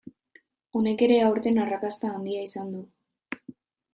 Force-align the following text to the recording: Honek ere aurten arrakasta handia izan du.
Honek 0.79 1.03
ere 1.07 1.19
aurten 1.25 1.59
arrakasta 1.65 2.11
handia 2.13 2.47
izan 2.47 2.75
du. 2.79 3.45